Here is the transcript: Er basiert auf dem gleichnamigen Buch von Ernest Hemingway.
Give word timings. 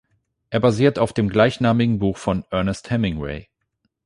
Er 0.49 0.59
basiert 0.59 0.97
auf 0.97 1.13
dem 1.13 1.29
gleichnamigen 1.29 1.99
Buch 1.99 2.17
von 2.17 2.43
Ernest 2.49 2.89
Hemingway. 2.89 3.47